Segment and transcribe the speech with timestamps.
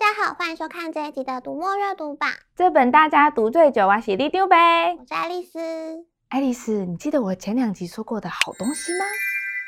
[0.00, 2.30] 大家好，欢迎收看这一集的《读墨阅读榜》。
[2.54, 4.96] 这本大家读最久啊，洗地丢呗。
[4.96, 5.58] 我是爱丽丝。
[6.28, 9.04] 爱丽丝，你记得我前两集说过的好东西吗？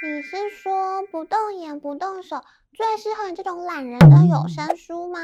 [0.05, 2.41] 你是说不动眼不动手，
[2.73, 5.19] 最适合你这种懒人的有声书吗？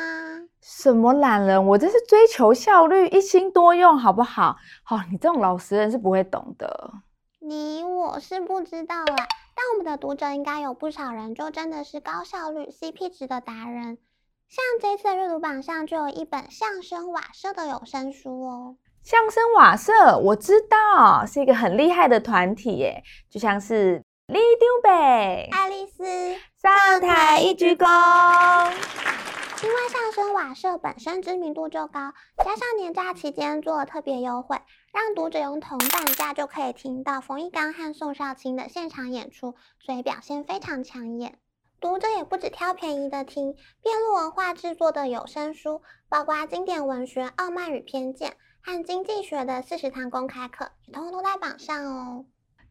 [0.60, 1.64] 什么懒人？
[1.64, 4.56] 我这是追求效率，一心多用，好不好？
[4.82, 6.94] 好、哦，你这种老实人是不会懂的。
[7.38, 9.14] 你我是不知道啦，
[9.54, 13.98] 但我们的读者应该有不少人，就真的是高效率、CP 值的达人。
[14.48, 18.76] 像这次的阅读榜上就有一本相声瓦舍的有声书哦。
[19.02, 24.02] 相声瓦舍，我知道是一个很厉害的团体耶，就像是。
[24.26, 26.04] 李丢北，爱丽丝
[26.60, 27.86] 上台一鞠躬。
[29.62, 32.12] 因为相声瓦舍本身知名度就高，
[32.44, 34.60] 加上年假期间做了特别优惠，
[34.92, 41.38] 让读者用同等价就可以听到冯一刚和宋少卿的现场演出，所以表现非常抢眼。
[41.80, 48.30] 读者也不止挑便宜的听，遍路文化制作的有声书，包括经典文学《傲慢与偏见》
[48.62, 52.24] 和经济学的四十堂公开课，也通通都在榜上哦。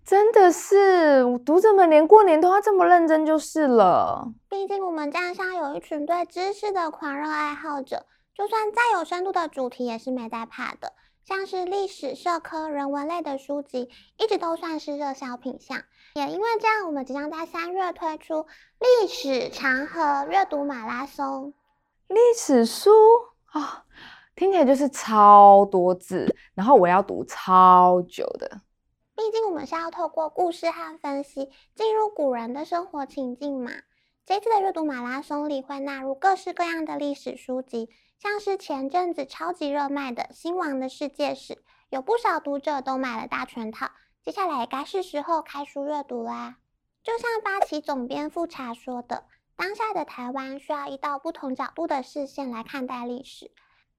[0.03, 4.31] 真的是，读者们连过年都要这么认真就是了。
[4.50, 10.94] 毕竟我们站上有一群对知识的狂热爱好者，就算再有深度的主题也是没在怕的。
[11.26, 15.82] 像是历史、社科、人文类的书籍，一直都算是热销品项。
[16.14, 18.45] 也因为这样，我们即将在三月推出
[18.80, 21.54] 历史长河阅读马拉松。
[22.08, 22.92] 历史书
[23.45, 23.67] 啊、哦，
[24.36, 28.62] 听起来就是超多字，然后我要读超久的。
[29.16, 33.72] 毕竟我们是要透过故事和分析进入古人的生活情境嘛。
[34.28, 41.53] 这次的阅读马拉松里会纳入各式各样的历史书籍，像是前阵子超级热卖的《新王的世界史》，
[41.89, 43.91] 有不少读者都买了大全套。
[44.23, 46.58] 接下来也该是时候开书阅读啦。
[47.03, 53.52] 就像八旗总编富察说的，当下的台湾需要一道不同角度的视线来看待历史。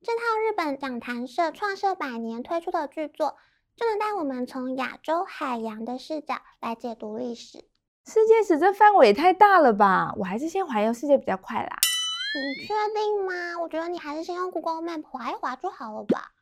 [0.02, 3.36] 这套日本讲谈社创设百年推出的巨作。
[3.76, 7.58] 就能带我们从亚洲海洋的视角来解读历史。
[8.06, 10.14] 世界史这范围也太大了吧？
[10.16, 11.76] 我还是先环游世界比较快啦。
[12.36, 13.58] 你确定吗？
[13.60, 16.32] 我觉得你还是先用 Google Map 滑一滑就好了吧。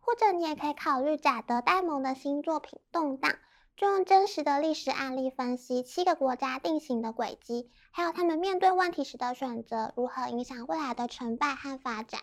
[0.00, 3.32] 或者你也可以考虑贾德·戴蒙的新作品《动荡》，
[3.76, 12.20] 就用真实的历史案例分析七个国家定型的轨迹，还有他们面对问题时的选择如何影响未来的成败和发展。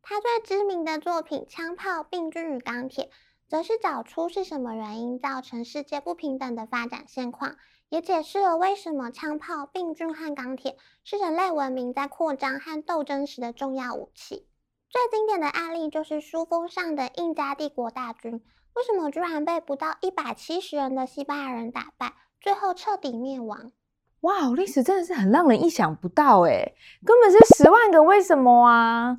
[0.00, 3.04] 他最知名的作品《枪炮、病菌与钢铁》。
[3.48, 7.58] 则是找出是什么原因造成世界不平等的发展现况，
[7.92, 14.46] 也解释了为什么枪炮、病菌和钢铁是人类文明在扩张和斗争时的重要武器。
[14.88, 18.40] 最经典的案例就是书封上的印加帝国大军，
[18.72, 23.72] 为什么居然被不到一百七十人的西班牙人打败，最后彻底灭亡？
[24.20, 29.18] 哇，历史真的是很让人意想不到诶，根本是十万个为什么啊！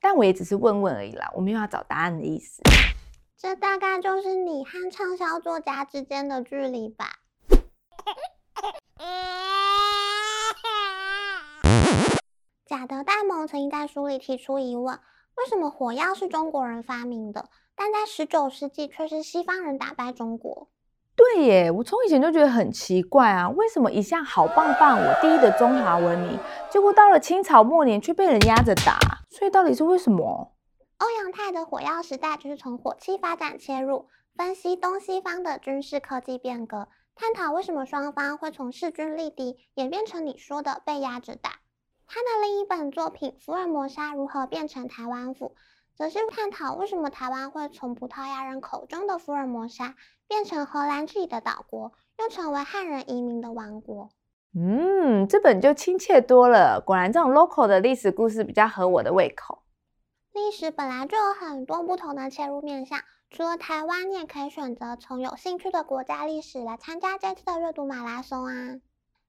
[0.00, 2.62] 但我也只是问问而已啦，我没有要找答案的意思。
[3.36, 7.18] 这大概就是你和畅销作家之间的距离吧。
[12.66, 14.98] 贾德·戴蒙曾经在书里提出疑问：
[15.36, 20.68] 为什么火药是中国人发明的，但在十九世纪却是西方人打败中国？
[21.16, 26.36] 对耶，我从以前就觉得很奇怪啊，为什么一向好棒棒我第一的中华文明，
[26.70, 28.98] 结果到了清朝末年却被人压着打？
[29.30, 30.56] 所以到底是为什么？
[30.98, 41.60] 欧阳泰的火药时代就是从火器发展切入，分析东西方的军事科技变革，探讨为什么双方会从势均力敌演变成你说的被压着打。
[42.06, 45.54] 他的另一本作品《福尔摩沙如何变成台湾府》，
[45.96, 49.94] 则是探讨为什么台湾会从葡萄牙人口中的福尔摩沙
[50.28, 54.10] 变成荷兰自己的岛国，又成为汉人移民的王国。
[54.56, 56.80] 嗯，这本就亲切多了。
[56.80, 59.62] 果然，这种 local 的历史故事比较合我的胃口。
[60.32, 63.00] 历史本来就有很多不同的切入面向，
[63.34, 68.76] 除了台湾，你也可以选择从有兴趣的国家历史来参加这次的阅读马拉松啊。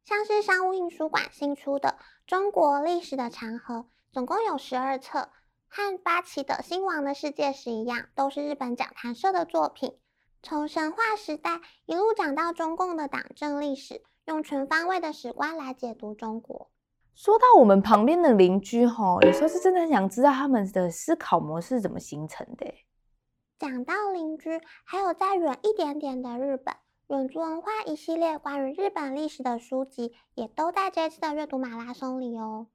[0.04, 1.90] 像是商务印书馆新出的
[2.28, 3.74] 《中国历史的长河》，
[4.12, 5.30] 总共有十二册，
[5.68, 9.98] 和八旗的《兴亡的世界史》一样，都是日本讲谈社的作品，
[10.44, 16.70] 从神话时代一路讲到中共的党政历史，用全方位的史观来解读中国。
[17.16, 22.72] 说到我们旁边的邻居吼，有时候是真的很想知道他们的思考模式怎么形成的。
[23.58, 26.76] 讲到邻居，还有再远一点点的日本，
[27.08, 32.68] 远足文化一系列关于日本历史的书籍，也都在这次的阅读马拉松里哦。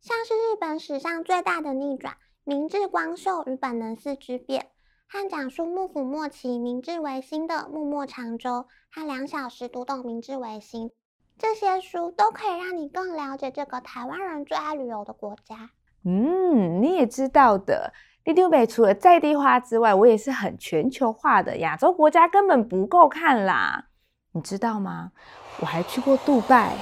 [0.00, 4.68] 像是日本史上最大的逆转——明治光秀与本能寺之变，
[5.08, 10.92] 和讲述幕府末期明治维新的幕末长州，和两小时读懂明治维新。
[11.36, 15.70] 这些书都可以让你更了解这个台湾人最爱旅游的国家。
[16.04, 17.92] 嗯，你也知道的，
[18.24, 21.58] 里长伯除了在地化之外，我也是很全球化的。
[21.58, 23.86] 亚洲国家根本不够看啦，
[24.32, 25.12] 你知道吗？
[25.60, 26.76] 我还去过杜拜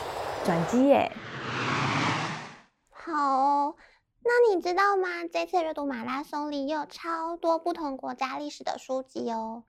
[0.45, 1.13] 转机耶。
[2.91, 3.77] 好哦，
[4.25, 5.27] 那你知道吗？
[5.33, 9.63] 这次阅读马拉松里有超多不同国家历史的书籍哦，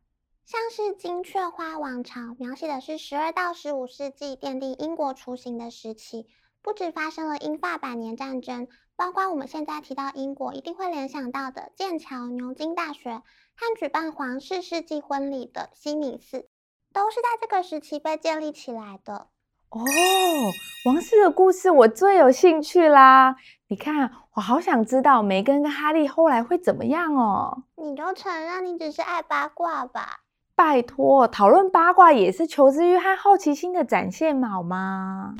[0.45, 6.27] 像是金雀花王朝，描写的是十二到十五世纪奠定英国雏形的时期。
[6.61, 16.49] 不止发生了英法百年战争，包括我们现在提到英国，一定会联想到的剑桥、牛津大学和举办皇室世纪婚礼的西敏寺，
[16.93, 19.27] 都是在这个时期被建立起来的。
[19.69, 19.81] 哦，
[20.85, 23.35] 王室的故事我最有兴趣啦！
[23.67, 27.63] 你看，我好想知道梅根跟哈利后来会怎么样哦。
[27.75, 30.21] 你就承认你只是爱八卦吧？
[30.57, 35.35] 拜托，讨论八卦也是求知欲和好奇心的展现，好吗？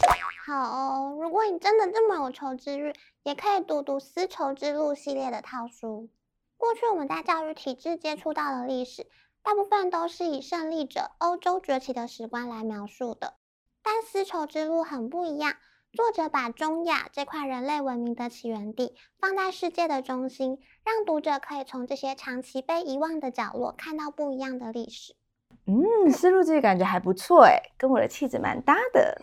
[0.46, 2.94] 好哦，如果你真的这么有求知欲，
[3.24, 6.08] 也可以读读《丝绸之路》系列的套书。
[6.56, 9.08] 过去我们在教育体制接触到的历史，
[9.42, 13.34] 大部分都是以胜利者欧洲崛起的史观来描述的。
[13.82, 15.56] 但《丝绸之路》很不一样，
[15.98, 25.16] 作者把中亚这块人类文明的起源地放在世界的中心，让读者可以从这些长期被遗忘的角落看到不一样的历史。
[25.66, 29.20] 嗯，思路这个感觉还不错诶，跟我的气质蛮搭的。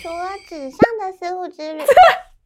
[0.00, 1.82] 除了纸上的丝路之旅，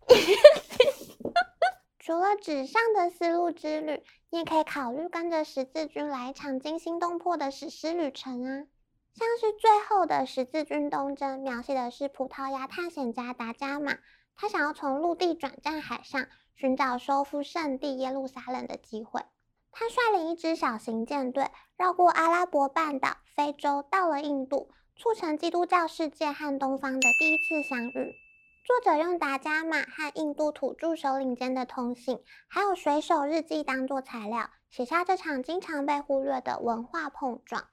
[2.00, 8.64] 除了纸上的丝路之旅，你也可以考虑跟着十字军来一场惊心动魄的史诗旅程啊！
[9.14, 13.98] 像是最后的十字军东征，描写的是葡萄牙探险家达伽马，
[14.36, 19.22] 他想要从陆地转战海上，寻找收复圣地耶路撒冷的机会。
[19.72, 28.14] 他率领一支小型舰队，绕过阿拉伯半岛、非洲，到了印度，促成基督教世界和东方的第一次相遇。
[28.64, 37.64] 作者用达伽马和印度土著首领间的通信，还有水手日记当作材料，写下这场经常被忽略的文化碰撞。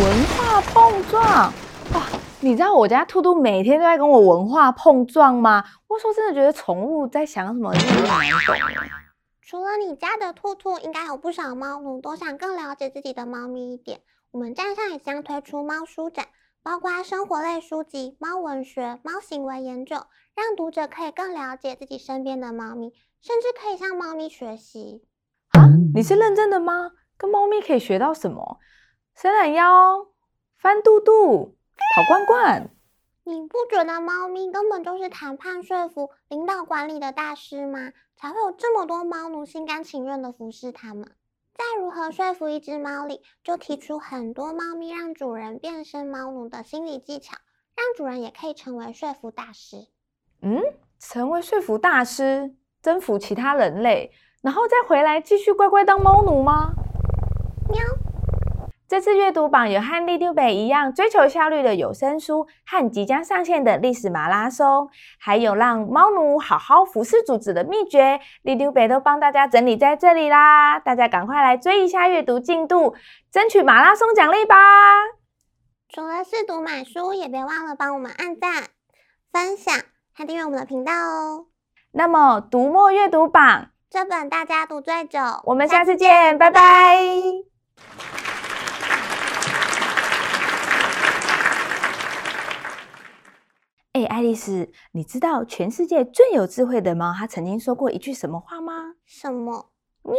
[0.00, 1.22] 文化碰撞
[1.92, 2.06] 哇！
[2.40, 5.62] 你知道我家兔兔每天都在跟我文化碰撞吗？
[5.88, 8.56] 我说真的，觉得宠物在想什么，真的难懂。
[9.42, 14.00] 除了你家的兔兔，应该有不少猫奴都想更了解自己的猫咪一点。
[14.30, 16.28] 我们站上也将推出猫书展，
[16.62, 19.96] 包括生活类书籍、猫文学、猫行为研究，
[20.34, 25.02] 让读者可以更了解自己身边的猫咪，甚至可以向猫咪学习。
[25.50, 26.92] 啊，你是认真的吗？
[27.18, 28.56] 跟猫咪可以学到什么？
[29.14, 30.06] 伸懒腰、
[30.58, 31.56] 翻肚肚、
[31.94, 32.70] 跑罐罐。
[33.24, 37.92] 你不觉得猫咪根本就是谈判、说服、领导、管理的大师吗？
[38.16, 41.04] 才会有这么多猫奴心甘情愿的服侍他们。
[41.54, 47.36] 在如何说服一只猫里，就提出很多猫咪让主人变身猫奴的心理技巧，
[47.76, 49.86] 让主人也可以成为说服大师。
[50.42, 50.62] 嗯，
[50.98, 54.10] 成为说服大师，征服其他人类，
[54.42, 56.72] 然后再回来继续乖乖当猫奴吗？
[57.68, 57.78] 喵。
[58.90, 70.80] 这次阅读榜有和立丢北一样追求效率的有声书，和即将上线的历史马拉松，还有让猫奴好好服侍主子的秘诀，立丢北都帮大家整理在这里啦！
[70.80, 72.96] 大家赶快来追一下阅读进度，
[73.30, 74.56] 争取马拉松奖励吧！
[75.88, 78.64] 除了试读买书，也别忘了帮我们按赞、
[79.32, 79.72] 分享
[80.12, 81.46] 还订阅我们的频道哦。
[81.92, 86.60] 那么，读墨阅读榜这本大家读最久，我们下次见，拜拜。
[86.60, 88.19] 拜拜。
[94.10, 98.96] 爱丽丝，你知道全世界最有智慧的猫，它曾经说过一句什么话吗？
[99.06, 99.70] 什么？
[100.02, 100.16] 喵。